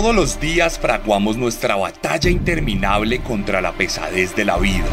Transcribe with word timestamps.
Todos 0.00 0.14
los 0.14 0.38
días 0.38 0.78
fraguamos 0.78 1.36
nuestra 1.38 1.74
batalla 1.74 2.30
interminable 2.30 3.18
contra 3.18 3.60
la 3.60 3.72
pesadez 3.72 4.36
de 4.36 4.44
la 4.44 4.56
vida. 4.56 4.86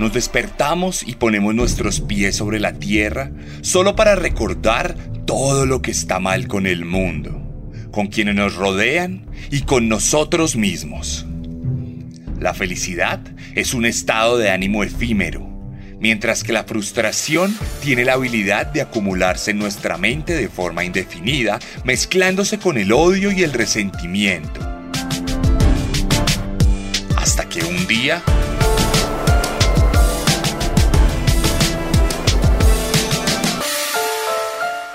Nos 0.00 0.12
despertamos 0.12 1.06
y 1.06 1.14
ponemos 1.14 1.54
nuestros 1.54 2.00
pies 2.00 2.34
sobre 2.34 2.58
la 2.58 2.72
tierra 2.72 3.30
solo 3.60 3.94
para 3.94 4.16
recordar 4.16 4.96
todo 5.24 5.66
lo 5.66 5.82
que 5.82 5.92
está 5.92 6.18
mal 6.18 6.48
con 6.48 6.66
el 6.66 6.84
mundo, 6.84 7.40
con 7.92 8.08
quienes 8.08 8.34
nos 8.34 8.56
rodean 8.56 9.28
y 9.52 9.60
con 9.60 9.88
nosotros 9.88 10.56
mismos. 10.56 11.24
La 12.40 12.54
felicidad 12.54 13.20
es 13.54 13.72
un 13.72 13.86
estado 13.86 14.36
de 14.36 14.50
ánimo 14.50 14.82
efímero 14.82 15.51
mientras 16.02 16.42
que 16.42 16.52
la 16.52 16.64
frustración 16.64 17.56
tiene 17.80 18.04
la 18.04 18.14
habilidad 18.14 18.66
de 18.66 18.82
acumularse 18.82 19.52
en 19.52 19.58
nuestra 19.58 19.96
mente 19.96 20.34
de 20.34 20.48
forma 20.48 20.84
indefinida, 20.84 21.60
mezclándose 21.84 22.58
con 22.58 22.76
el 22.76 22.92
odio 22.92 23.30
y 23.30 23.44
el 23.44 23.52
resentimiento. 23.52 24.60
Hasta 27.16 27.48
que 27.48 27.62
un 27.64 27.86
día... 27.86 28.22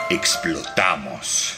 explotamos. 0.10 1.58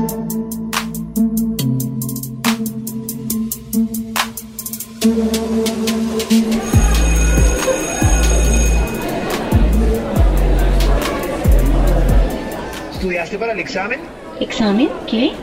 Para 13.51 13.59
el 13.59 13.67
examen? 13.67 13.99
¿Examen? 14.39 14.89
¿Qué? 15.07 15.33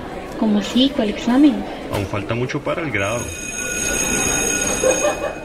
¿Cómo 0.40 0.60
así? 0.60 0.90
¿Cuál 0.96 1.10
examen? 1.10 1.62
Aún 1.92 2.06
falta 2.06 2.34
mucho 2.34 2.58
para 2.62 2.80
el 2.80 2.90
grado. 2.90 3.20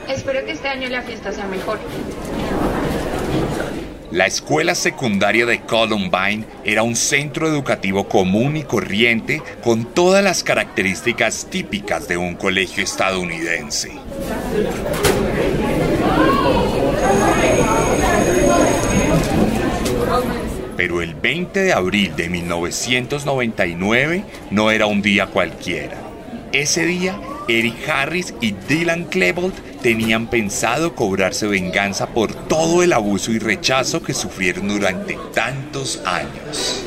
Espero 0.08 0.46
que 0.46 0.52
este 0.52 0.70
año 0.70 0.88
la 0.88 1.02
fiesta 1.02 1.34
sea 1.34 1.46
mejor. 1.48 1.80
La 4.12 4.28
escuela 4.28 4.76
secundaria 4.76 5.46
de 5.46 5.62
Columbine 5.62 6.46
era 6.64 6.84
un 6.84 6.96
centro 6.96 7.48
educativo 7.48 8.08
común 8.08 8.56
y 8.56 8.64
corriente 8.64 9.42
con 9.62 9.86
todas 9.86 10.24
las 10.24 10.44
características 10.44 11.48
típicas 11.50 12.08
de 12.08 12.16
un 12.16 12.36
colegio 12.36 12.84
estadounidense. 12.84 13.92
Pero 20.84 21.02
el 21.02 21.16
20 21.16 21.62
de 21.62 21.72
abril 21.72 22.14
de 22.18 22.28
1999 22.28 24.26
no 24.52 24.70
era 24.70 24.86
un 24.86 25.02
día 25.02 25.28
cualquiera. 25.28 25.96
Ese 26.52 26.86
día, 26.86 27.18
Eric 27.48 27.88
Harris 27.88 28.34
y 28.42 28.52
Dylan 28.52 29.06
Klebold 29.06 29.54
tenían 29.82 30.28
pensado 30.28 30.94
cobrarse 30.94 31.48
venganza 31.48 32.08
por 32.08 32.34
todo 32.34 32.84
el 32.84 32.92
abuso 32.92 33.32
y 33.32 33.40
rechazo 33.40 34.04
que 34.04 34.14
sufrieron 34.14 34.68
durante 34.68 35.18
tantos 35.34 36.02
años. 36.06 36.84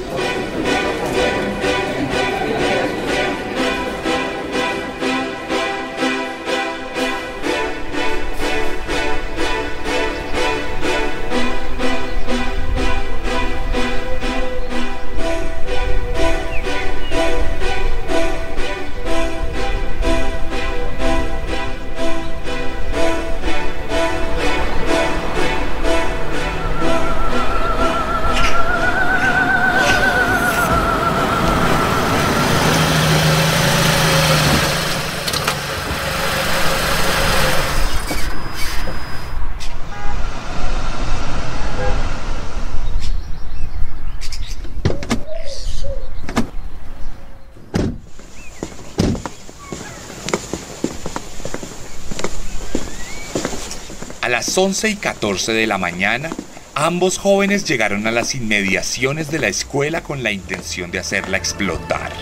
Las 54.47 54.59
11 54.59 54.91
y 54.91 54.95
14 54.95 55.53
de 55.53 55.67
la 55.67 55.77
mañana, 55.77 56.31
ambos 56.77 57.19
jóvenes 57.19 57.65
llegaron 57.65 58.07
a 58.07 58.13
las 58.13 58.37
inmediaciones 58.37 59.29
de 59.29 59.41
la 59.41 59.49
escuela 59.49 60.05
con 60.05 60.23
la 60.23 60.31
intención 60.31 60.93
de 60.93 61.01
hacerla 61.01 61.37
explotar. 61.37 62.13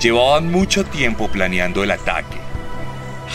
Llevaban 0.00 0.50
mucho 0.50 0.84
tiempo 0.84 1.28
planeando 1.28 1.84
el 1.84 1.92
ataque. 1.92 2.38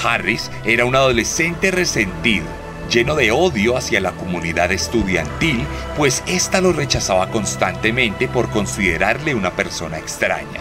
Harris 0.03 0.51
era 0.65 0.83
un 0.83 0.97
adolescente 0.97 1.71
resentido, 1.71 2.45
lleno 2.91 3.15
de 3.15 3.31
odio 3.31 3.77
hacia 3.77 4.01
la 4.01 4.11
comunidad 4.11 4.73
estudiantil, 4.73 5.65
pues 5.95 6.23
ésta 6.27 6.59
lo 6.59 6.73
rechazaba 6.73 7.29
constantemente 7.29 8.27
por 8.27 8.49
considerarle 8.49 9.33
una 9.33 9.55
persona 9.55 9.97
extraña. 9.97 10.59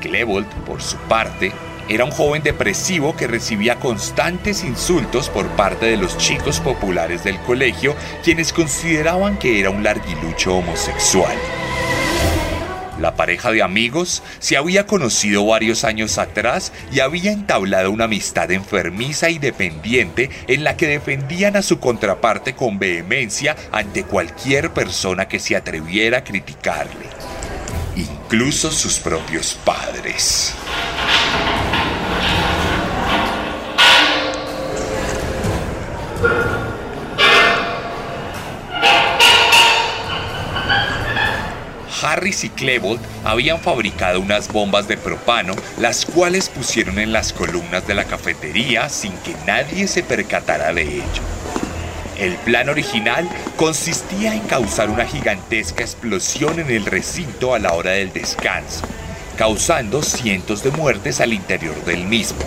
Klebold, 0.00 0.48
por 0.64 0.80
su 0.80 0.96
parte, 0.96 1.52
era 1.88 2.04
un 2.04 2.10
joven 2.10 2.42
depresivo 2.42 3.16
que 3.16 3.26
recibía 3.26 3.78
constantes 3.78 4.64
insultos 4.64 5.28
por 5.28 5.48
parte 5.48 5.86
de 5.86 5.96
los 5.96 6.16
chicos 6.18 6.60
populares 6.60 7.24
del 7.24 7.38
colegio, 7.40 7.94
quienes 8.22 8.52
consideraban 8.52 9.38
que 9.38 9.60
era 9.60 9.70
un 9.70 9.82
larguilucho 9.82 10.56
homosexual. 10.56 11.36
La 13.00 13.16
pareja 13.16 13.50
de 13.50 13.62
amigos 13.62 14.22
se 14.38 14.56
había 14.56 14.86
conocido 14.86 15.44
varios 15.44 15.84
años 15.84 16.16
atrás 16.16 16.72
y 16.92 17.00
había 17.00 17.32
entablado 17.32 17.90
una 17.90 18.04
amistad 18.04 18.50
enfermiza 18.52 19.30
y 19.30 19.38
dependiente 19.38 20.30
en 20.46 20.64
la 20.64 20.76
que 20.76 20.86
defendían 20.86 21.56
a 21.56 21.62
su 21.62 21.80
contraparte 21.80 22.54
con 22.54 22.78
vehemencia 22.78 23.56
ante 23.72 24.04
cualquier 24.04 24.70
persona 24.70 25.28
que 25.28 25.40
se 25.40 25.56
atreviera 25.56 26.18
a 26.18 26.24
criticarle, 26.24 27.06
incluso 27.96 28.70
sus 28.70 28.98
propios 29.00 29.54
padres. 29.64 30.54
Harris 42.14 42.44
y 42.44 42.48
Klebold 42.48 43.00
habían 43.24 43.60
fabricado 43.60 44.20
unas 44.20 44.46
bombas 44.46 44.86
de 44.86 44.96
propano, 44.96 45.54
las 45.78 46.06
cuales 46.06 46.48
pusieron 46.48 47.00
en 47.00 47.12
las 47.12 47.32
columnas 47.32 47.86
de 47.88 47.94
la 47.94 48.04
cafetería 48.04 48.88
sin 48.88 49.12
que 49.18 49.34
nadie 49.46 49.88
se 49.88 50.04
percatara 50.04 50.72
de 50.72 50.82
ello. 50.82 51.22
El 52.16 52.36
plan 52.36 52.68
original 52.68 53.28
consistía 53.56 54.32
en 54.32 54.42
causar 54.42 54.90
una 54.90 55.04
gigantesca 55.04 55.82
explosión 55.82 56.60
en 56.60 56.70
el 56.70 56.86
recinto 56.86 57.52
a 57.52 57.58
la 57.58 57.72
hora 57.72 57.90
del 57.90 58.12
descanso, 58.12 58.86
causando 59.36 60.00
cientos 60.00 60.62
de 60.62 60.70
muertes 60.70 61.20
al 61.20 61.32
interior 61.32 61.74
del 61.84 62.04
mismo. 62.04 62.38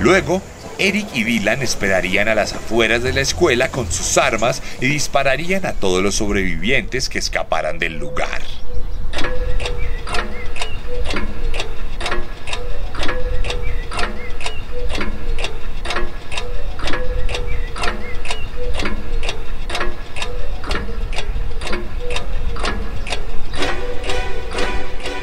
Luego, 0.00 0.40
Eric 0.78 1.06
y 1.14 1.24
Dylan 1.24 1.62
esperarían 1.62 2.28
a 2.28 2.34
las 2.34 2.52
afueras 2.52 3.02
de 3.02 3.12
la 3.12 3.20
escuela 3.20 3.70
con 3.70 3.90
sus 3.90 4.18
armas 4.18 4.62
y 4.80 4.86
dispararían 4.86 5.66
a 5.66 5.74
todos 5.74 6.02
los 6.02 6.16
sobrevivientes 6.16 7.08
que 7.08 7.18
escaparan 7.18 7.78
del 7.78 7.98
lugar. 7.98 8.42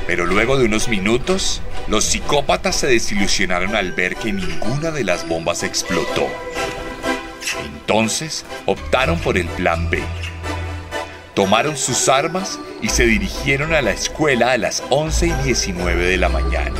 Pero 0.09 0.25
luego 0.25 0.57
de 0.57 0.65
unos 0.65 0.87
minutos, 0.87 1.61
los 1.89 2.05
psicópatas 2.05 2.75
se 2.75 2.87
desilusionaron 2.87 3.75
al 3.75 3.93
ver 3.93 4.15
que 4.15 4.31
ninguna 4.31 4.91
de 4.91 5.03
las 5.03 5.27
bombas 5.27 5.63
explotó. 5.63 6.27
Entonces 7.65 8.45
optaron 8.67 9.17
por 9.19 9.37
el 9.37 9.47
plan 9.47 9.89
B. 9.89 9.99
Tomaron 11.33 11.75
sus 11.75 12.07
armas 12.07 12.59
y 12.81 12.89
se 12.89 13.05
dirigieron 13.05 13.73
a 13.73 13.81
la 13.81 13.91
escuela 13.91 14.51
a 14.51 14.57
las 14.57 14.83
11 14.89 15.27
y 15.27 15.33
19 15.45 16.05
de 16.05 16.17
la 16.17 16.29
mañana. 16.29 16.75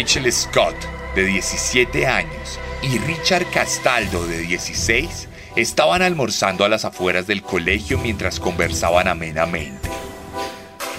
Rachel 0.00 0.32
Scott, 0.32 0.74
de 1.14 1.26
17 1.26 2.06
años, 2.06 2.58
y 2.80 2.96
Richard 3.00 3.44
Castaldo, 3.50 4.26
de 4.26 4.38
16, 4.38 5.28
estaban 5.56 6.00
almorzando 6.00 6.64
a 6.64 6.70
las 6.70 6.86
afueras 6.86 7.26
del 7.26 7.42
colegio 7.42 7.98
mientras 7.98 8.40
conversaban 8.40 9.08
amenamente. 9.08 9.90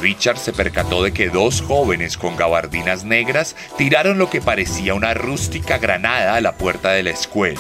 Richard 0.02 0.38
se 0.38 0.54
percató 0.54 1.02
de 1.02 1.14
que 1.14 1.30
dos 1.30 1.64
jóvenes 1.64 2.16
con 2.16 2.38
gabardinas 2.38 3.04
negras 3.04 3.56
tiraron 3.76 4.20
lo 4.20 4.30
que 4.30 4.40
parecía 4.40 4.94
una 4.94 5.16
rústica 5.16 5.80
granada 5.80 6.36
a 6.36 6.42
la 6.42 6.52
puerta 6.52 6.92
de 6.92 7.02
la 7.02 7.10
escuela. 7.10 7.60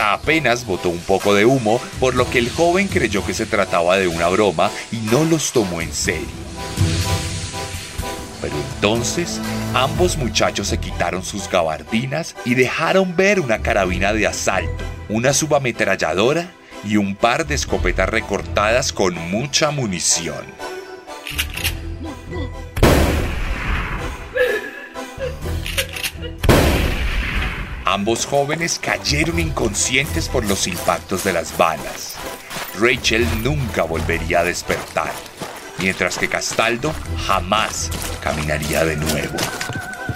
Apenas 0.00 0.64
botó 0.66 0.88
un 0.88 1.00
poco 1.00 1.34
de 1.34 1.44
humo, 1.44 1.78
por 2.00 2.14
lo 2.14 2.28
que 2.30 2.38
el 2.38 2.50
joven 2.50 2.88
creyó 2.88 3.24
que 3.24 3.34
se 3.34 3.44
trataba 3.44 3.98
de 3.98 4.08
una 4.08 4.28
broma 4.28 4.70
y 4.90 4.96
no 4.96 5.24
los 5.24 5.52
tomó 5.52 5.82
en 5.82 5.92
serio. 5.92 6.26
Pero 8.40 8.54
entonces 8.74 9.40
ambos 9.74 10.16
muchachos 10.16 10.68
se 10.68 10.78
quitaron 10.78 11.22
sus 11.22 11.50
gabardinas 11.50 12.34
y 12.46 12.54
dejaron 12.54 13.14
ver 13.14 13.40
una 13.40 13.60
carabina 13.60 14.14
de 14.14 14.26
asalto, 14.26 14.84
una 15.10 15.34
subametralladora 15.34 16.50
y 16.82 16.96
un 16.96 17.14
par 17.14 17.46
de 17.46 17.54
escopetas 17.54 18.08
recortadas 18.08 18.92
con 18.94 19.14
mucha 19.30 19.70
munición. 19.70 20.44
Ambos 27.92 28.24
jóvenes 28.24 28.78
cayeron 28.80 29.40
inconscientes 29.40 30.28
por 30.28 30.44
los 30.46 30.68
impactos 30.68 31.24
de 31.24 31.32
las 31.32 31.58
balas. 31.58 32.14
Rachel 32.78 33.26
nunca 33.42 33.82
volvería 33.82 34.40
a 34.40 34.44
despertar, 34.44 35.10
mientras 35.80 36.16
que 36.16 36.28
Castaldo 36.28 36.94
jamás 37.26 37.90
caminaría 38.22 38.84
de 38.84 38.96
nuevo. 38.96 39.36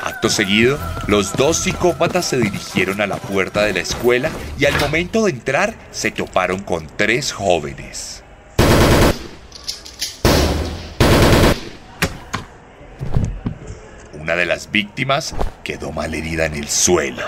Acto 0.04 0.28
seguido, 0.28 0.78
los 1.08 1.32
dos 1.32 1.56
psicópatas 1.56 2.26
se 2.26 2.36
dirigieron 2.36 3.00
a 3.00 3.08
la 3.08 3.16
puerta 3.16 3.64
de 3.64 3.72
la 3.72 3.80
escuela 3.80 4.30
y 4.56 4.66
al 4.66 4.78
momento 4.78 5.24
de 5.24 5.32
entrar 5.32 5.74
se 5.90 6.12
toparon 6.12 6.60
con 6.60 6.86
tres 6.96 7.32
jóvenes. 7.32 8.22
Una 14.12 14.36
de 14.36 14.46
las 14.46 14.70
víctimas 14.70 15.34
quedó 15.64 15.90
malherida 15.90 16.46
en 16.46 16.54
el 16.54 16.68
suelo. 16.68 17.22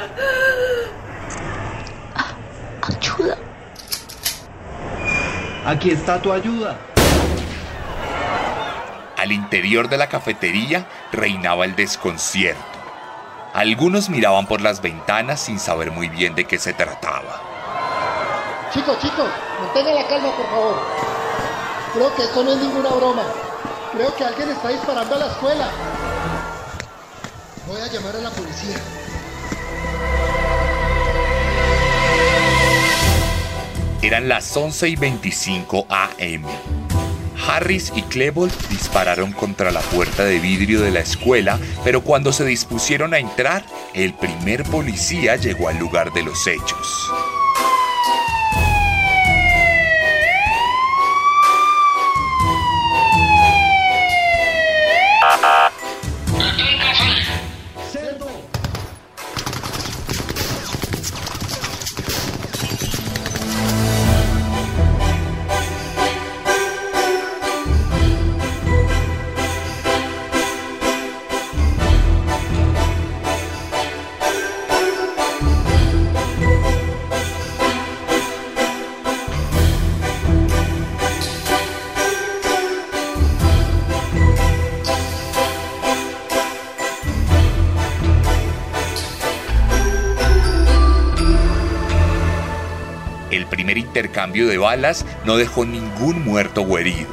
Aquí 5.66 5.90
está 5.90 6.22
tu 6.22 6.32
ayuda. 6.32 6.78
Al 9.16 9.32
interior 9.32 9.88
de 9.88 9.96
la 9.96 10.08
cafetería 10.08 10.86
reinaba 11.10 11.64
el 11.64 11.74
desconcierto. 11.74 12.62
Algunos 13.52 14.08
miraban 14.08 14.46
por 14.46 14.60
las 14.60 14.80
ventanas 14.80 15.40
sin 15.40 15.58
saber 15.58 15.90
muy 15.90 16.08
bien 16.08 16.36
de 16.36 16.44
qué 16.44 16.60
se 16.60 16.72
trataba. 16.72 17.42
Chicos, 18.72 18.96
chicos, 19.00 19.28
mantengan 19.60 19.96
la 19.96 20.06
calma, 20.06 20.36
por 20.36 20.46
favor. 20.46 20.82
Creo 21.94 22.14
que 22.14 22.22
esto 22.22 22.44
no 22.44 22.52
es 22.52 22.58
ninguna 22.58 22.90
broma. 22.90 23.22
Creo 23.92 24.14
que 24.14 24.24
alguien 24.24 24.50
está 24.50 24.68
disparando 24.68 25.16
a 25.16 25.18
la 25.18 25.26
escuela. 25.26 25.68
Voy 27.66 27.80
a 27.80 27.86
llamar 27.88 28.14
a 28.14 28.20
la 28.20 28.30
policía. 28.30 28.76
Eran 34.02 34.28
las 34.28 34.56
11 34.56 34.88
y 34.88 34.96
25 34.96 35.86
am. 35.88 36.44
Harris 37.48 37.92
y 37.94 38.02
Klebold 38.02 38.52
dispararon 38.68 39.32
contra 39.32 39.70
la 39.70 39.80
puerta 39.80 40.24
de 40.24 40.38
vidrio 40.38 40.80
de 40.80 40.90
la 40.90 41.00
escuela, 41.00 41.58
pero 41.84 42.02
cuando 42.02 42.32
se 42.32 42.44
dispusieron 42.44 43.14
a 43.14 43.18
entrar, 43.18 43.64
el 43.94 44.14
primer 44.14 44.64
policía 44.64 45.36
llegó 45.36 45.68
al 45.68 45.78
lugar 45.78 46.12
de 46.12 46.22
los 46.22 46.46
hechos. 46.46 47.10
Intercambio 93.96 94.46
de 94.46 94.58
balas 94.58 95.06
no 95.24 95.38
dejó 95.38 95.64
ningún 95.64 96.22
muerto 96.22 96.60
o 96.60 96.78
herido. 96.78 97.08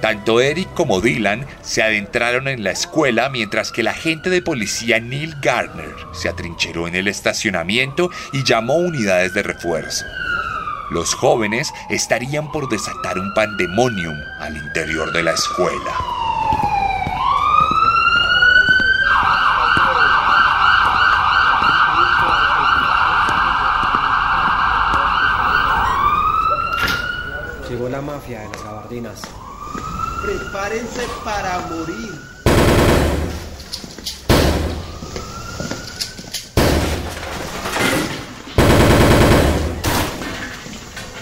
Tanto 0.00 0.40
Eric 0.40 0.72
como 0.72 1.02
Dylan 1.02 1.44
se 1.60 1.82
adentraron 1.82 2.48
en 2.48 2.64
la 2.64 2.70
escuela 2.70 3.28
mientras 3.28 3.72
que 3.72 3.82
el 3.82 3.88
agente 3.88 4.30
de 4.30 4.40
policía 4.40 5.00
Neil 5.00 5.34
Gardner 5.42 5.94
se 6.14 6.30
atrincheró 6.30 6.88
en 6.88 6.94
el 6.94 7.08
estacionamiento 7.08 8.10
y 8.32 8.42
llamó 8.42 8.76
unidades 8.76 9.34
de 9.34 9.42
refuerzo. 9.42 10.06
Los 10.90 11.12
jóvenes 11.12 11.70
estarían 11.90 12.50
por 12.52 12.70
desatar 12.70 13.18
un 13.18 13.34
pandemonium 13.34 14.16
al 14.40 14.56
interior 14.56 15.12
de 15.12 15.24
la 15.24 15.32
escuela. 15.32 16.17
Mafia 28.02 28.40
de 28.40 28.48
las 28.48 28.62
gabardinas. 28.62 29.20
Prepárense 30.22 31.06
para 31.24 31.58
morir. 31.60 32.28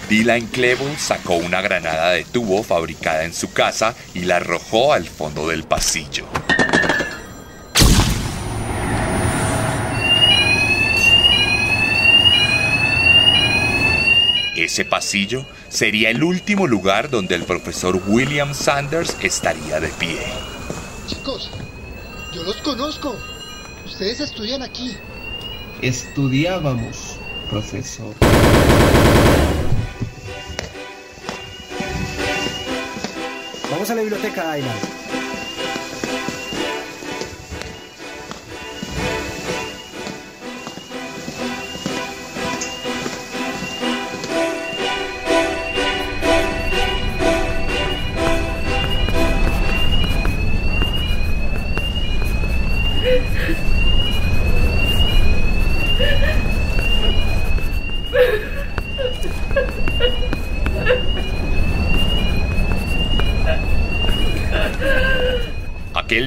Dylan 0.09 0.47
Klebold 0.47 0.97
sacó 0.97 1.35
una 1.35 1.61
granada 1.61 2.11
de 2.11 2.23
tubo 2.23 2.63
fabricada 2.63 3.25
en 3.25 3.33
su 3.33 3.51
casa 3.51 3.93
y 4.13 4.21
la 4.21 4.37
arrojó 4.37 4.93
al 4.93 5.05
fondo 5.05 5.49
del 5.49 5.63
pasillo. 5.63 6.25
Ese 14.55 14.85
pasillo 14.85 15.45
sería 15.69 16.09
el 16.09 16.23
último 16.23 16.67
lugar 16.67 17.09
donde 17.09 17.35
el 17.35 17.43
profesor 17.43 18.01
William 18.07 18.53
Sanders 18.53 19.17
estaría 19.21 19.79
de 19.79 19.89
pie. 19.89 20.19
Chicos, 21.07 21.49
yo 22.33 22.43
los 22.43 22.57
conozco. 22.57 23.15
Ustedes 23.85 24.19
estudian 24.19 24.61
aquí. 24.61 24.95
Estudiábamos, 25.81 27.17
profesor. 27.49 28.13
Vamos 33.69 33.89
a 33.89 33.95
la 33.95 34.01
biblioteca, 34.01 34.51
Ayla. 34.51 34.73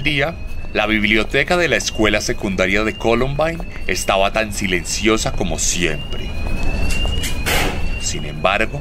Día, 0.03 0.35
la 0.73 0.87
biblioteca 0.87 1.57
de 1.57 1.69
la 1.69 1.77
escuela 1.77 2.21
secundaria 2.21 2.85
de 2.85 2.95
Columbine 2.95 3.59
estaba 3.87 4.33
tan 4.33 4.53
silenciosa 4.53 5.33
como 5.33 5.59
siempre. 5.59 6.25
Sin 8.01 8.25
embargo, 8.25 8.81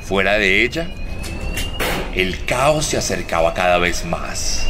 fuera 0.00 0.38
de 0.38 0.62
ella, 0.62 0.88
el 2.14 2.44
caos 2.44 2.86
se 2.86 2.96
acercaba 2.96 3.54
cada 3.54 3.78
vez 3.78 4.04
más. 4.04 4.65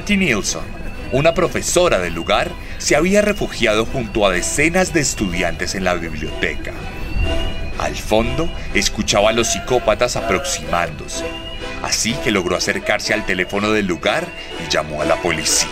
Patty 0.00 0.16
Nilsson, 0.16 0.64
una 1.12 1.34
profesora 1.34 1.98
del 1.98 2.14
lugar, 2.14 2.50
se 2.78 2.96
había 2.96 3.20
refugiado 3.20 3.84
junto 3.84 4.24
a 4.24 4.30
decenas 4.30 4.94
de 4.94 5.00
estudiantes 5.00 5.74
en 5.74 5.84
la 5.84 5.92
biblioteca. 5.92 6.72
Al 7.78 7.94
fondo, 7.94 8.48
escuchaba 8.72 9.28
a 9.28 9.32
los 9.34 9.48
psicópatas 9.48 10.16
aproximándose, 10.16 11.26
así 11.82 12.14
que 12.14 12.30
logró 12.30 12.56
acercarse 12.56 13.12
al 13.12 13.26
teléfono 13.26 13.72
del 13.72 13.88
lugar 13.88 14.26
y 14.66 14.72
llamó 14.72 15.02
a 15.02 15.04
la 15.04 15.16
policía. 15.16 15.68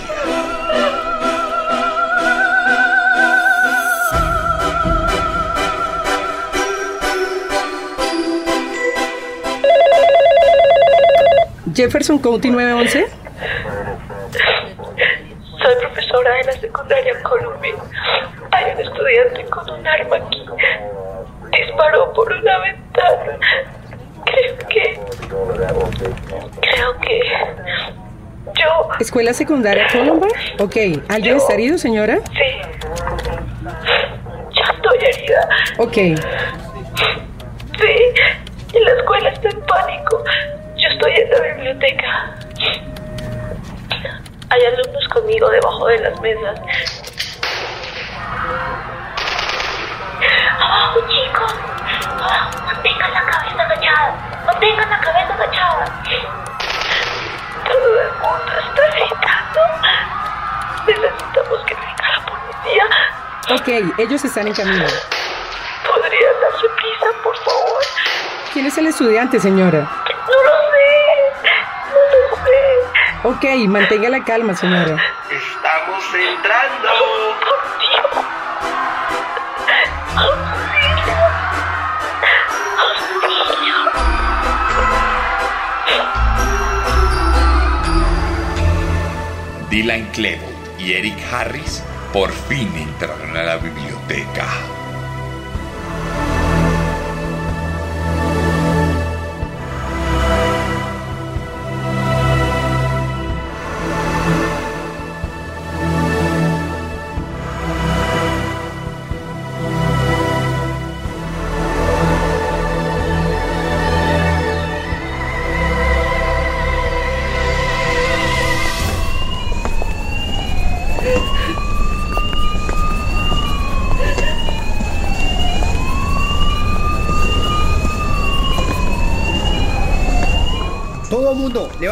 Jefferson 11.75 12.19
County 12.19 12.51
911. 12.51 13.28
Soy 15.69 15.77
profesora 15.83 16.33
de 16.33 16.45
la 16.45 16.53
secundaria 16.53 17.23
Columbia. 17.23 17.75
Hay 18.53 18.73
un 18.73 18.81
estudiante 18.81 19.45
con 19.51 19.69
un 19.69 19.87
arma 19.87 20.17
aquí. 20.17 20.43
Disparó 21.53 22.11
por 22.15 22.33
una 22.33 22.59
ventana. 22.61 23.39
Creo 24.25 24.57
que. 24.71 24.99
Creo 26.63 26.99
que. 27.01 27.21
Yo. 28.55 28.89
¿Escuela 28.99 29.35
secundaria 29.35 29.89
Columbine? 29.93 30.33
Ok. 30.59 31.05
¿Alguien 31.11 31.37
está 31.37 31.53
herido, 31.53 31.77
señora? 31.77 32.19
Sí. 32.29 32.63
Yo 34.55 34.63
estoy 34.73 34.99
herida. 35.07 35.49
Ok. 35.77 35.95
Sí. 37.79 37.95
Y 38.73 38.85
la 38.85 38.93
escuela 38.93 39.29
está 39.29 39.51
en 39.51 39.61
pánico. 39.67 40.25
Yo 40.77 40.89
estoy 40.89 41.13
en 41.13 41.31
la 41.31 41.41
biblioteca. 41.41 42.39
Hay 44.51 44.65
alumnos 44.65 44.88
conmigo 45.29 45.51
debajo 45.51 45.87
de 45.89 45.99
las 45.99 46.21
mesas. 46.21 46.59
¡Abajo, 50.59 51.01
chicos! 51.07 51.55
¡Abajo! 52.19 52.63
Mantengan 52.65 53.13
la 53.13 53.23
cabeza 53.27 53.63
agachada. 53.63 54.43
Mantengan 54.47 54.91
la 54.91 55.01
cabeza 55.01 55.35
agachada. 55.35 56.03
Todo 57.67 58.01
el 58.01 58.13
mundo 58.13 58.53
está 58.59 58.83
gritando. 58.97 59.61
Necesitamos 60.87 61.61
que 61.67 61.75
venga 61.75 62.09
la 62.09 62.21
policía. 62.25 62.87
Ok, 63.51 63.99
ellos 63.99 64.25
están 64.25 64.47
en 64.47 64.55
camino. 64.55 64.87
¿Podrían 65.87 66.41
darse 66.41 66.69
prisa, 66.77 67.07
por 67.23 67.37
favor? 67.37 67.83
¿Quién 68.55 68.67
es 68.67 68.79
el 68.79 68.87
estudiante, 68.87 69.39
señora? 69.39 69.81
No 69.81 70.43
lo 70.43 70.55
sé. 70.71 71.51
No 71.93 72.01
lo 72.15 72.37
sé. 72.45 72.59
Ok, 73.25 73.69
mantenga 73.69 74.09
la 74.09 74.25
calma, 74.25 74.55
señora. 74.55 74.97
Entrando. 76.15 76.89
Por 77.45 77.61
Dios. 77.79 78.25
Dylan 89.69 90.07
Klebold 90.13 90.81
y 90.81 90.95
Eric 90.95 91.19
Harris 91.31 91.85
por 92.13 92.33
fin 92.33 92.75
entraron 92.75 93.37
a 93.37 93.43
la 93.43 93.57
biblioteca. 93.59 94.78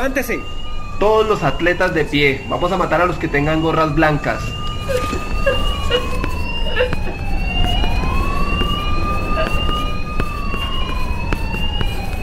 Levántese. 0.07 0.41
Todos 1.01 1.27
los 1.27 1.43
atletas 1.43 1.93
de 1.93 2.05
pie. 2.05 2.45
Vamos 2.49 2.71
a 2.71 2.77
matar 2.77 3.01
a 3.01 3.07
los 3.07 3.17
que 3.17 3.29
tengan 3.29 3.61
gorras 3.61 3.95
blancas. 3.95 4.41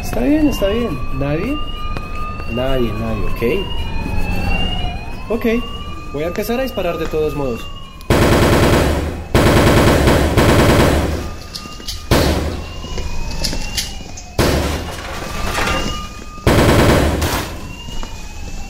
Está 0.01 0.21
bien, 0.21 0.47
está 0.47 0.67
bien. 0.67 0.97
¿Nadie? 1.19 1.57
Nadie, 2.53 2.93
nadie, 2.93 3.25
¿ok? 3.25 3.41
Ok, 5.29 5.45
voy 6.13 6.23
a 6.23 6.27
empezar 6.27 6.59
a 6.59 6.63
disparar 6.63 6.97
de 6.97 7.05
todos 7.07 7.35
modos. 7.35 7.67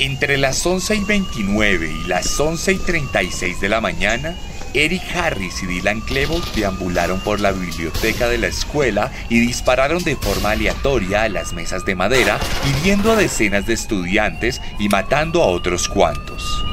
Entre 0.04 0.38
las 0.38 0.66
11 0.66 0.96
y 0.96 1.04
29 1.06 1.90
y 1.90 2.08
las 2.10 2.38
11 2.38 2.74
y 2.74 2.78
36 2.78 3.62
de 3.62 3.70
la 3.70 3.80
mañana, 3.80 4.36
Eric 4.74 5.02
Harris 5.16 5.64
y 5.64 5.66
Dylan 5.66 6.02
Klebold 6.02 6.44
deambularon 6.54 7.22
por 7.22 7.40
la 7.40 7.54
biblioteca 7.54 8.28
de 8.28 8.38
la 8.38 8.48
escuela 8.48 9.14
y 9.30 9.40
dispararon 9.40 10.04
de 10.04 10.18
forma 10.18 10.52
aleatoria 10.52 11.24
a 11.24 11.30
las 11.30 11.54
mesas 11.54 11.86
de 11.86 11.96
madera, 11.96 12.38
hiriendo 12.68 13.14
a 13.14 13.16
decenas 13.16 13.66
de 13.66 13.76
estudiantes 13.76 14.60
y 14.78 14.90
matando 14.90 15.42
a 15.42 15.48
otros 15.48 15.88
cuantos. 15.88 16.66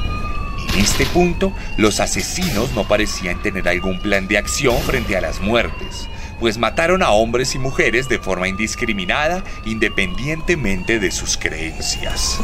En 0.73 0.81
este 0.81 1.05
punto, 1.05 1.53
los 1.77 2.01
asesinos 2.01 2.73
no 2.73 2.85
parecían 2.85 3.41
tener 3.41 3.69
algún 3.69 4.01
plan 4.01 4.27
de 4.27 4.39
acción 4.39 4.77
frente 4.79 5.15
a 5.15 5.21
las 5.21 5.39
muertes, 5.39 6.09
pues 6.41 6.57
mataron 6.57 7.01
a 7.01 7.11
hombres 7.11 7.55
y 7.55 7.59
mujeres 7.59 8.09
de 8.09 8.19
forma 8.19 8.49
indiscriminada 8.49 9.41
independientemente 9.63 10.99
de 10.99 11.11
sus 11.11 11.37
creencias. 11.37 12.37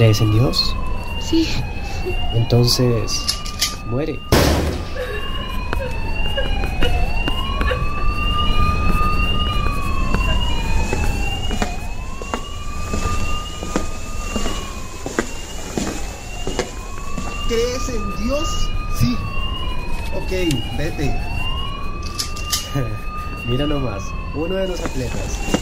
¿Crees 0.00 0.22
en 0.22 0.32
Dios? 0.32 0.74
Sí. 1.20 1.46
Entonces, 2.32 3.38
muere. 3.90 4.18
¿Crees 17.46 17.88
en 17.90 18.24
Dios? 18.24 18.70
Sí. 18.98 19.18
Ok, 20.16 20.30
vete. 20.78 21.14
Mira 23.46 23.66
nomás, 23.66 24.02
uno 24.34 24.54
de 24.54 24.66
los 24.66 24.80
atletas. 24.80 25.59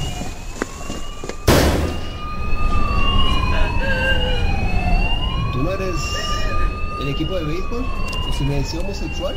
El 7.09 7.15
equipo 7.15 7.37
de 7.37 7.45
béisbol? 7.45 7.85
¿O 8.29 8.33
si 8.33 8.45
me 8.45 8.57
decía 8.57 8.81
homosexual? 8.81 9.35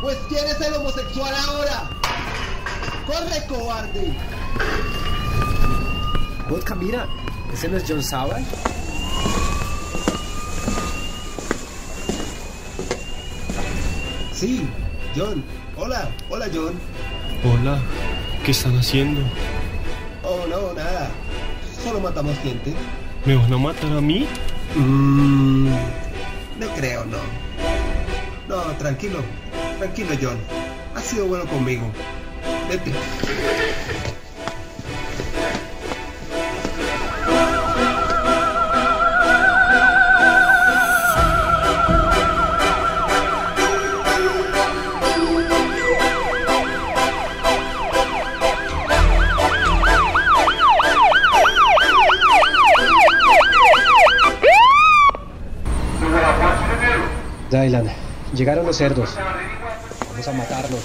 Pues 0.00 0.16
¿quién 0.28 0.44
es 0.46 0.60
el 0.60 0.74
homosexual 0.74 1.34
ahora? 1.48 1.90
¡Corre, 3.06 3.46
cobarde! 3.48 4.12
Vodka, 6.48 6.74
mira, 6.76 7.06
¿ese 7.52 7.68
no 7.68 7.78
es 7.78 7.84
John 7.86 8.02
Sauer? 8.02 8.42
Sí, 14.32 14.68
John. 15.16 15.42
Hola, 15.76 16.08
hola 16.30 16.46
John. 16.54 16.74
Hola, 17.44 17.80
¿qué 18.44 18.52
están 18.52 18.78
haciendo? 18.78 19.20
Oh, 20.22 20.46
no, 20.48 20.74
nada. 20.74 21.10
Solo 21.82 21.98
matamos 21.98 22.36
gente. 22.38 22.72
¿Me 23.24 23.34
van 23.34 23.52
a 23.52 23.58
matar 23.58 23.92
a 23.92 24.00
mí? 24.00 24.26
Mm, 24.76 25.68
no 26.58 26.66
creo, 26.74 27.04
no. 27.04 27.18
No, 28.48 28.62
tranquilo. 28.76 29.22
Tranquilo, 29.78 30.10
John. 30.20 30.38
Has 30.94 31.04
sido 31.04 31.26
bueno 31.26 31.46
conmigo. 31.46 31.90
Vete. 32.68 32.92
Dylan, 57.50 57.86
llegaron 58.34 58.66
los 58.66 58.76
cerdos. 58.76 59.16
Vamos 60.10 60.28
a 60.28 60.32
matarlos. 60.32 60.80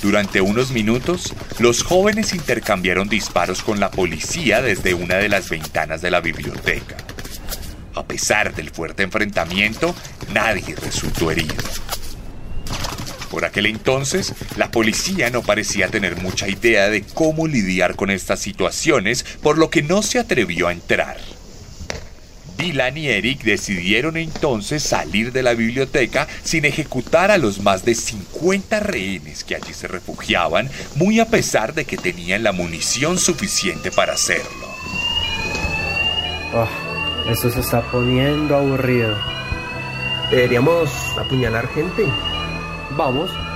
Durante 0.00 0.40
unos 0.40 0.70
minutos, 0.70 1.34
los 1.58 1.82
jóvenes 1.82 2.32
intercambiaron 2.32 3.08
disparos 3.08 3.62
con 3.62 3.80
la 3.80 3.90
policía 3.90 4.62
desde 4.62 4.94
una 4.94 5.16
de 5.16 5.28
las 5.28 5.50
ventanas 5.50 6.00
de 6.00 6.10
la 6.10 6.20
biblioteca. 6.20 6.96
A 7.94 8.04
pesar 8.04 8.54
del 8.54 8.70
fuerte 8.70 9.02
enfrentamiento, 9.02 9.94
nadie 10.32 10.76
resultó 10.76 11.30
herido. 11.30 11.56
Por 13.36 13.44
aquel 13.44 13.66
entonces, 13.66 14.32
la 14.56 14.70
policía 14.70 15.28
no 15.28 15.42
parecía 15.42 15.88
tener 15.88 16.16
mucha 16.16 16.48
idea 16.48 16.88
de 16.88 17.02
cómo 17.02 17.46
lidiar 17.46 17.94
con 17.94 18.08
estas 18.08 18.40
situaciones, 18.40 19.24
por 19.42 19.58
lo 19.58 19.68
que 19.68 19.82
no 19.82 20.02
se 20.02 20.18
atrevió 20.18 20.68
a 20.68 20.72
entrar. 20.72 21.18
Dylan 22.56 22.96
y 22.96 23.08
Eric 23.08 23.42
decidieron 23.42 24.16
entonces 24.16 24.82
salir 24.82 25.32
de 25.32 25.42
la 25.42 25.52
biblioteca 25.52 26.26
sin 26.44 26.64
ejecutar 26.64 27.30
a 27.30 27.36
los 27.36 27.60
más 27.60 27.84
de 27.84 27.94
50 27.94 28.80
rehenes 28.80 29.44
que 29.44 29.54
allí 29.54 29.74
se 29.74 29.86
refugiaban, 29.86 30.70
muy 30.94 31.20
a 31.20 31.28
pesar 31.28 31.74
de 31.74 31.84
que 31.84 31.98
tenían 31.98 32.42
la 32.42 32.52
munición 32.52 33.18
suficiente 33.18 33.90
para 33.90 34.14
hacerlo. 34.14 34.66
Oh, 36.54 37.30
esto 37.30 37.50
se 37.50 37.60
está 37.60 37.82
poniendo 37.82 38.56
aburrido. 38.56 39.14
Deberíamos 40.30 40.88
apuñalar 41.18 41.68
gente. 41.74 42.06
Vamos. 42.96 43.55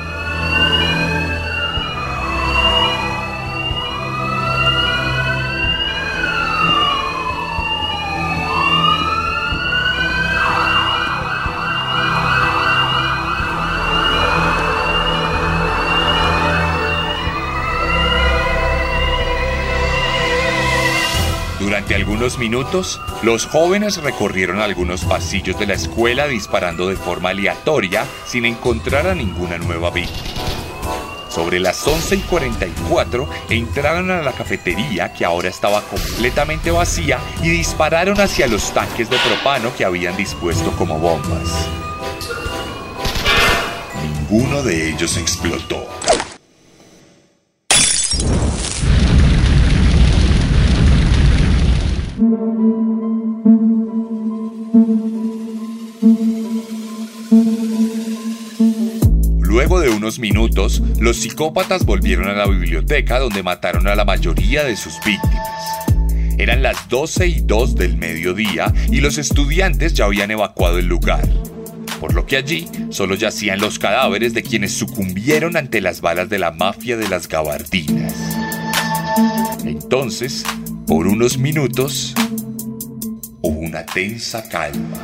Algunos 22.20 22.38
minutos, 22.38 23.00
los 23.22 23.46
jóvenes 23.46 23.96
recorrieron 24.02 24.60
algunos 24.60 25.06
pasillos 25.06 25.58
de 25.58 25.66
la 25.66 25.72
escuela 25.72 26.26
disparando 26.26 26.86
de 26.86 26.94
forma 26.94 27.30
aleatoria 27.30 28.04
sin 28.26 28.44
encontrar 28.44 29.06
a 29.06 29.14
ninguna 29.14 29.56
nueva 29.56 29.88
víctima. 29.90 30.28
Sobre 31.30 31.58
las 31.58 31.88
11 31.88 32.16
y 32.16 32.18
44 32.18 33.26
entraron 33.48 34.10
a 34.10 34.20
la 34.20 34.32
cafetería 34.32 35.14
que 35.14 35.24
ahora 35.24 35.48
estaba 35.48 35.80
completamente 35.80 36.70
vacía 36.70 37.20
y 37.42 37.48
dispararon 37.48 38.20
hacia 38.20 38.46
los 38.48 38.70
tanques 38.74 39.08
de 39.08 39.16
propano 39.16 39.74
que 39.74 39.86
habían 39.86 40.14
dispuesto 40.18 40.72
como 40.72 40.98
bombas. 40.98 41.70
Ninguno 44.28 44.62
de 44.62 44.90
ellos 44.90 45.16
explotó. 45.16 45.88
Minutos, 60.18 60.82
los 60.98 61.18
psicópatas 61.18 61.84
volvieron 61.84 62.28
a 62.28 62.34
la 62.34 62.46
biblioteca 62.46 63.18
donde 63.18 63.42
mataron 63.42 63.86
a 63.86 63.94
la 63.94 64.04
mayoría 64.04 64.64
de 64.64 64.76
sus 64.76 64.94
víctimas. 65.04 65.80
Eran 66.38 66.62
las 66.62 66.88
12 66.88 67.26
y 67.26 67.40
2 67.40 67.74
del 67.74 67.96
mediodía 67.96 68.72
y 68.90 69.00
los 69.00 69.18
estudiantes 69.18 69.94
ya 69.94 70.06
habían 70.06 70.30
evacuado 70.30 70.78
el 70.78 70.86
lugar, 70.86 71.28
por 72.00 72.14
lo 72.14 72.26
que 72.26 72.36
allí 72.38 72.68
solo 72.90 73.14
yacían 73.14 73.60
los 73.60 73.78
cadáveres 73.78 74.34
de 74.34 74.42
quienes 74.42 74.72
sucumbieron 74.72 75.56
ante 75.56 75.80
las 75.80 76.00
balas 76.00 76.28
de 76.28 76.38
la 76.38 76.50
mafia 76.50 76.96
de 76.96 77.08
las 77.08 77.28
gabardinas. 77.28 78.14
Entonces, 79.64 80.44
por 80.86 81.06
unos 81.06 81.38
minutos, 81.38 82.14
hubo 83.42 83.60
una 83.60 83.84
tensa 83.84 84.48
calma. 84.48 84.98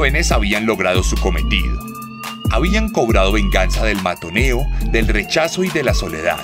Jóvenes 0.00 0.32
habían 0.32 0.64
logrado 0.64 1.02
su 1.02 1.14
cometido. 1.16 1.78
Habían 2.50 2.88
cobrado 2.88 3.32
venganza 3.32 3.84
del 3.84 4.00
matoneo, 4.00 4.66
del 4.90 5.06
rechazo 5.06 5.62
y 5.62 5.68
de 5.68 5.82
la 5.82 5.92
soledad. 5.92 6.42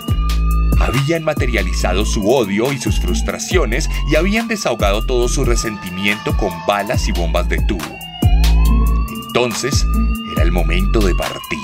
Habían 0.78 1.24
materializado 1.24 2.04
su 2.04 2.30
odio 2.30 2.70
y 2.70 2.78
sus 2.78 3.00
frustraciones 3.00 3.88
y 4.12 4.16
habían 4.16 4.46
desahogado 4.46 5.06
todo 5.06 5.26
su 5.26 5.42
resentimiento 5.46 6.36
con 6.36 6.52
balas 6.66 7.08
y 7.08 7.12
bombas 7.12 7.48
de 7.48 7.56
tubo. 7.62 7.98
Entonces 9.28 9.86
era 10.32 10.42
el 10.42 10.52
momento 10.52 11.00
de 11.00 11.14
partir. 11.14 11.58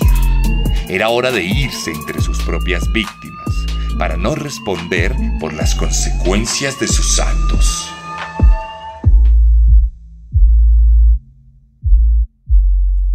Era 0.88 1.10
hora 1.10 1.30
de 1.30 1.44
irse 1.44 1.90
entre 1.90 2.22
sus 2.22 2.42
propias 2.42 2.90
víctimas 2.90 3.66
para 3.98 4.16
no 4.16 4.34
responder 4.34 5.14
por 5.38 5.52
las 5.52 5.74
consecuencias 5.74 6.80
de 6.80 6.88
sus 6.88 7.20
actos. 7.20 7.91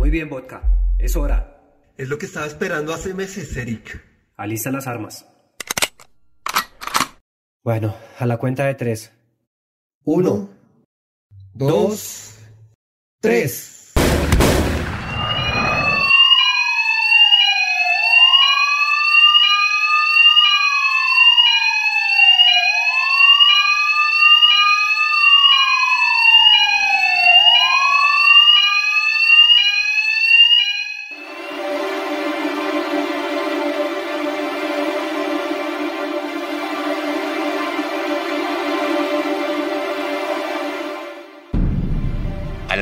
Muy 0.07 0.11
bien, 0.13 0.29
Vodka. 0.29 0.63
Es 0.97 1.17
hora. 1.17 1.83
Es 1.97 2.07
lo 2.07 2.17
que 2.17 2.27
estaba 2.27 2.45
esperando 2.45 2.93
hace 2.93 3.13
meses, 3.13 3.57
Eric. 3.57 4.01
Alista 4.37 4.71
las 4.71 4.87
armas. 4.87 5.25
Bueno, 7.61 7.93
a 8.17 8.25
la 8.25 8.37
cuenta 8.37 8.63
de 8.67 8.75
tres. 8.75 9.11
Uno, 10.05 10.49
dos, 11.53 12.37
tres. 13.19 13.76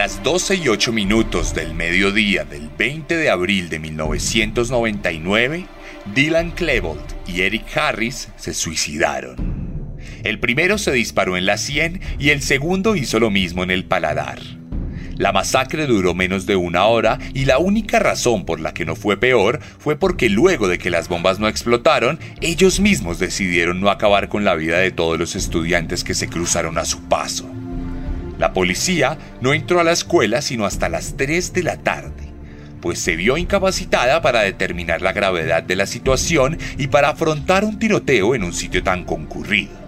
Las 0.05 0.21
12 0.21 0.57
y 0.57 0.67
8 0.67 0.93
minutos 0.93 1.55
del 1.55 1.73
mediodía 1.73 2.43
del 2.43 2.69
20 2.69 3.17
de 3.17 3.31
abril 3.31 3.69
de 3.69 3.79
1999, 3.79 5.65
Dylan 6.13 6.51
Klebold 6.51 7.01
y 7.25 7.41
Eric 7.41 7.75
Harris 7.75 8.29
se 8.37 8.53
suicidaron. 8.53 9.97
El 10.23 10.39
primero 10.39 10.77
se 10.77 10.91
disparó 10.91 11.37
en 11.37 11.47
la 11.47 11.57
sien 11.57 12.01
y 12.19 12.29
el 12.29 12.43
segundo 12.43 12.95
hizo 12.95 13.19
lo 13.19 13.31
mismo 13.31 13.63
en 13.63 13.71
el 13.71 13.85
paladar. 13.85 14.37
La 15.15 15.31
masacre 15.31 15.87
duró 15.87 16.13
menos 16.13 16.45
de 16.45 16.55
una 16.55 16.85
hora 16.85 17.17
y 17.33 17.45
la 17.45 17.57
única 17.57 17.97
razón 17.97 18.45
por 18.45 18.59
la 18.59 18.75
que 18.75 18.85
no 18.85 18.95
fue 18.95 19.17
peor 19.17 19.59
fue 19.79 19.97
porque 19.97 20.29
luego 20.29 20.67
de 20.67 20.77
que 20.77 20.91
las 20.91 21.07
bombas 21.07 21.39
no 21.39 21.47
explotaron, 21.47 22.19
ellos 22.41 22.79
mismos 22.79 23.17
decidieron 23.17 23.81
no 23.81 23.89
acabar 23.89 24.29
con 24.29 24.45
la 24.45 24.53
vida 24.53 24.77
de 24.77 24.91
todos 24.91 25.17
los 25.17 25.35
estudiantes 25.35 26.03
que 26.03 26.13
se 26.13 26.29
cruzaron 26.29 26.77
a 26.77 26.85
su 26.85 27.01
paso. 27.05 27.49
La 28.37 28.53
policía 28.53 29.17
no 29.41 29.53
entró 29.53 29.79
a 29.79 29.83
la 29.83 29.91
escuela 29.91 30.41
sino 30.41 30.65
hasta 30.65 30.89
las 30.89 31.15
3 31.17 31.53
de 31.53 31.63
la 31.63 31.77
tarde, 31.77 32.23
pues 32.81 32.99
se 32.99 33.15
vio 33.15 33.37
incapacitada 33.37 34.21
para 34.21 34.41
determinar 34.41 35.01
la 35.01 35.13
gravedad 35.13 35.63
de 35.63 35.75
la 35.75 35.85
situación 35.85 36.57
y 36.77 36.87
para 36.87 37.09
afrontar 37.09 37.63
un 37.63 37.79
tiroteo 37.79 38.35
en 38.35 38.43
un 38.43 38.53
sitio 38.53 38.83
tan 38.83 39.05
concurrido. 39.05 39.84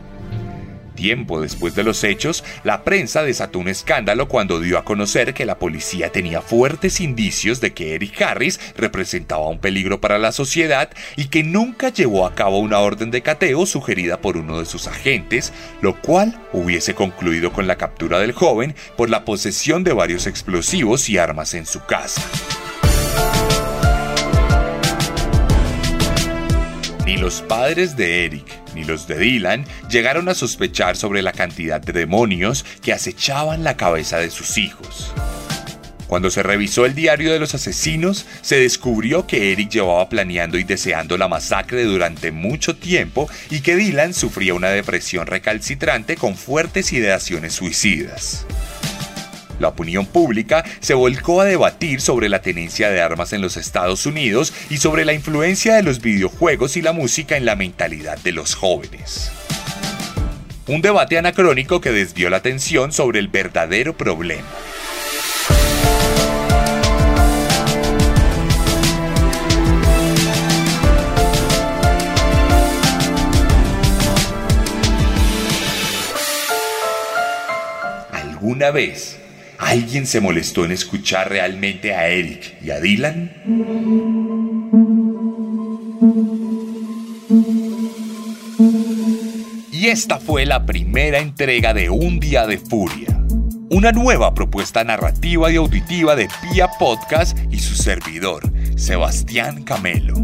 Tiempo 0.98 1.40
después 1.40 1.76
de 1.76 1.84
los 1.84 2.04
hechos, 2.04 2.44
la 2.64 2.84
prensa 2.84 3.22
desató 3.22 3.60
un 3.60 3.68
escándalo 3.68 4.28
cuando 4.28 4.60
dio 4.60 4.80
a 4.80 4.84
conocer 4.84 5.36
que 5.36 5.46
la 5.46 5.60
policía 5.60 6.12
tenía 6.12 6.42
fuertes 6.42 7.00
indicios 7.00 7.62
de 7.62 7.72
que 7.74 7.94
Eric 7.94 8.20
Harris 8.20 8.60
representaba 8.76 9.48
un 9.48 9.60
peligro 9.60 10.02
para 10.02 10.18
la 10.18 10.32
sociedad 10.32 10.90
y 11.16 11.28
que 11.28 11.44
nunca 11.44 11.90
llevó 11.90 12.26
a 12.26 12.34
cabo 12.34 12.58
una 12.58 12.80
orden 12.80 13.12
de 13.12 13.22
cateo 13.22 13.68
sugerida 13.68 14.20
por 14.22 14.38
uno 14.38 14.60
de 14.60 14.66
sus 14.66 14.88
agentes, 14.88 15.54
lo 15.82 16.02
cual 16.02 16.42
hubiese 16.52 16.96
concluido 16.96 17.54
con 17.54 17.68
la 17.68 17.78
captura 17.78 18.20
del 18.20 18.32
joven 18.32 18.76
por 18.96 19.12
la 19.12 19.24
posesión 19.24 19.84
de 19.84 19.94
varios 19.94 20.26
explosivos 20.26 21.10
y 21.10 21.20
armas 21.20 21.54
en 21.54 21.68
su 21.68 21.86
casa. 21.86 22.24
Ni 27.08 27.16
los 27.16 27.42
padres 27.42 27.96
de 27.96 28.26
Eric 28.26 28.44
ni 28.76 28.84
los 28.84 29.08
de 29.08 29.18
Dylan 29.18 29.64
llegaron 29.90 30.28
a 30.28 30.34
sospechar 30.34 30.98
sobre 30.98 31.22
la 31.22 31.32
cantidad 31.32 31.80
de 31.80 31.94
demonios 31.94 32.66
que 32.82 32.92
acechaban 32.92 33.64
la 33.64 33.78
cabeza 33.78 34.18
de 34.18 34.30
sus 34.30 34.58
hijos. 34.58 35.14
Cuando 36.08 36.30
se 36.30 36.44
revisó 36.44 36.86
el 36.86 36.96
diario 36.96 37.32
de 37.32 37.40
los 37.40 37.56
asesinos, 37.56 38.26
se 38.42 38.60
descubrió 38.60 39.26
que 39.26 39.54
Eric 39.54 39.70
llevaba 39.70 40.10
planeando 40.10 40.58
y 40.58 40.66
deseando 40.66 41.18
la 41.18 41.30
masacre 41.30 41.86
durante 41.86 42.34
mucho 42.34 42.76
tiempo 42.76 43.30
y 43.50 43.62
que 43.62 43.78
Dylan 43.78 44.14
sufría 44.14 44.54
una 44.54 44.72
depresión 44.72 45.28
recalcitrante 45.28 46.18
con 46.18 46.36
fuertes 46.36 46.92
ideaciones 46.92 47.54
suicidas. 47.54 48.46
La 49.60 49.70
opinión 49.70 50.06
pública 50.06 50.64
se 50.80 50.94
volcó 50.94 51.42
a 51.42 51.46
debatir 51.46 52.02
sobre 52.02 52.30
la 52.30 52.42
tenencia 52.42 52.90
de 52.90 53.02
armas 53.02 53.34
en 53.34 53.42
los 53.42 53.58
Estados 53.58 54.06
Unidos 54.06 54.54
y 54.70 54.78
sobre 54.78 55.06
la 55.06 55.14
influencia 55.14 55.76
de 55.76 55.84
los 55.84 56.02
videojuegos 56.02 56.78
y 56.78 56.82
la 56.82 56.94
música 56.94 57.38
en 57.38 57.46
la 57.46 57.56
mentalidad 57.56 58.18
de 58.20 58.32
los 58.34 58.56
jóvenes. 58.56 59.32
Un 60.68 60.82
debate 60.82 61.18
anacrónico 61.18 61.82
que 61.82 61.92
desvió 61.92 62.30
la 62.30 62.38
atención 62.38 62.92
sobre 62.92 63.20
el 63.20 63.30
verdadero 63.30 63.96
problema. 63.96 64.48
¿Alguna 78.12 78.72
vez 78.72 79.27
¿Alguien 79.60 80.06
se 80.06 80.22
molestó 80.22 80.66
en 80.66 80.72
escuchar 80.72 81.30
realmente 81.30 81.94
a 81.94 82.08
Eric 82.08 82.58
y 82.64 82.70
a 82.70 82.80
Dylan? 82.80 83.32
Y 89.72 89.88
esta 89.88 90.20
fue 90.20 90.46
la 90.46 90.66
primera 90.66 91.20
entrega 91.20 91.74
de 91.74 91.90
Un 91.90 92.20
Día 92.20 92.46
de 92.46 92.60
Furia, 92.60 93.20
una 93.70 93.92
nueva 93.92 94.34
propuesta 94.36 94.84
narrativa 94.84 95.52
y 95.52 95.56
auditiva 95.56 96.16
de 96.16 96.28
Pia 96.42 96.70
Podcast 96.80 97.38
y 97.50 97.60
su 97.60 97.76
servidor, 97.76 98.52
Sebastián 98.76 99.64
Camelo. 99.64 100.16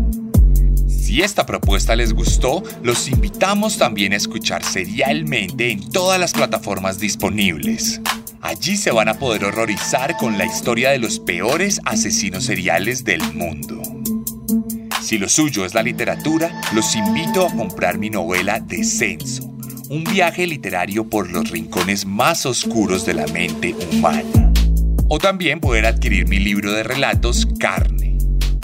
Si 0.87 1.21
esta 1.21 1.45
propuesta 1.45 1.95
les 1.95 2.13
gustó, 2.13 2.63
los 2.83 3.07
invitamos 3.07 3.77
también 3.77 4.13
a 4.13 4.17
escuchar 4.17 4.63
serialmente 4.63 5.71
en 5.71 5.89
todas 5.91 6.19
las 6.19 6.33
plataformas 6.33 6.99
disponibles. 6.99 7.99
Allí 8.43 8.75
se 8.75 8.91
van 8.91 9.07
a 9.07 9.13
poder 9.13 9.45
horrorizar 9.45 10.17
con 10.17 10.37
la 10.37 10.43
historia 10.43 10.89
de 10.89 10.99
los 10.99 11.17
peores 11.17 11.79
asesinos 11.85 12.43
seriales 12.43 13.05
del 13.05 13.21
mundo. 13.33 13.81
Si 15.01 15.17
lo 15.17 15.29
suyo 15.29 15.63
es 15.63 15.73
la 15.73 15.81
literatura, 15.81 16.51
los 16.73 16.93
invito 16.93 17.47
a 17.47 17.55
comprar 17.55 17.97
mi 17.97 18.09
novela 18.09 18.59
Descenso, 18.59 19.45
un 19.89 20.03
viaje 20.03 20.45
literario 20.45 21.09
por 21.09 21.31
los 21.31 21.51
rincones 21.51 22.05
más 22.05 22.45
oscuros 22.45 23.05
de 23.05 23.13
la 23.13 23.27
mente 23.27 23.73
humana. 23.93 24.51
O 25.07 25.19
también 25.19 25.61
poder 25.61 25.85
adquirir 25.85 26.27
mi 26.27 26.39
libro 26.39 26.73
de 26.73 26.83
relatos 26.83 27.47
Carne, 27.61 28.17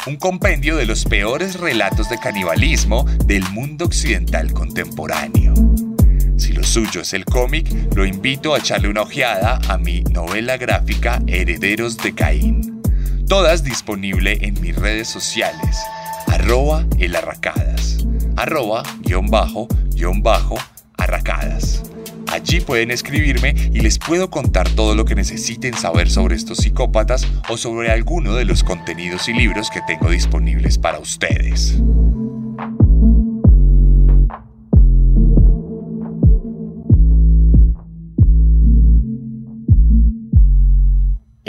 un 0.08 0.18
compendio 0.18 0.76
de 0.76 0.88
los 0.88 1.06
peores 1.06 1.58
relatos 1.58 2.10
de 2.10 2.18
canibalismo 2.18 3.06
del 3.26 3.50
mundo 3.52 3.86
occidental 3.86 4.52
contemporáneo. 4.52 5.54
Suyo 6.70 7.02
es 7.02 7.14
el 7.14 7.26
cómic, 7.26 7.68
lo 7.96 8.06
invito 8.06 8.54
a 8.54 8.60
echarle 8.60 8.90
una 8.90 9.02
ojeada 9.02 9.60
a 9.68 9.80
mi 9.80 10.02
novela 10.02 10.56
gráfica 10.56 11.20
Herederos 11.26 11.98
de 11.98 12.14
Caín. 12.14 12.84
Todas 13.28 13.64
disponible 13.64 14.38
en 14.42 14.62
mis 14.62 14.76
redes 14.76 15.08
sociales. 15.08 15.80
Arroba 16.28 16.86
el 17.00 17.16
arracadas. 17.16 18.06
Arroba 18.36 18.84
guion 19.00 19.32
bajo 19.32 19.68
guion 19.96 20.22
bajo 20.22 20.60
arracadas. 21.00 21.82
Allí 22.28 22.60
pueden 22.60 22.92
escribirme 22.92 23.56
y 23.74 23.80
les 23.80 23.98
puedo 23.98 24.30
contar 24.30 24.70
todo 24.70 24.94
lo 24.94 25.06
que 25.06 25.16
necesiten 25.16 25.74
saber 25.74 26.08
sobre 26.08 26.36
estos 26.36 26.60
psicópatas 26.60 27.26
o 27.50 27.58
sobre 27.58 27.90
alguno 27.90 28.36
de 28.36 28.46
los 28.46 28.64
contenidos 28.64 29.28
y 29.28 29.34
libros 29.34 29.72
que 29.72 29.82
tengo 29.88 30.12
disponibles 30.12 30.78
para 30.78 31.00
ustedes. 31.00 31.80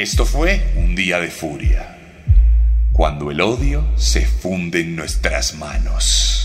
Esto 0.01 0.25
fue 0.25 0.63
un 0.77 0.97
día 0.97 1.21
de 1.21 1.31
furia, 1.31 1.99
cuando 2.91 3.31
el 3.31 3.43
odio 3.43 3.85
se 3.99 4.25
funde 4.25 4.81
en 4.81 4.97
nuestras 4.97 5.57
manos. 5.57 6.40